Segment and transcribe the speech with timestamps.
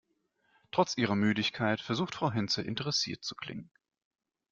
[0.71, 3.69] Trotz ihrer Müdigkeit versucht Frau Hinze, interessiert zu klingen.